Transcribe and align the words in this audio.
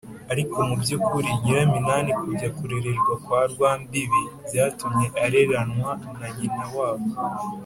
ariko 0.31 0.57
mu 0.67 0.75
by’ukuri 0.81 1.29
nyiraminani 1.41 2.11
kujya 2.21 2.49
kurererwa 2.57 3.13
kwa 3.23 3.41
rwambibi 3.51 4.21
byatumye 4.45 5.07
areranwa 5.25 5.91
na 6.19 6.27
nyina 6.37 6.63
wabo 6.77 7.05